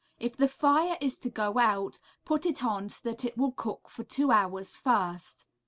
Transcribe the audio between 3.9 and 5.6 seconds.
two hours first.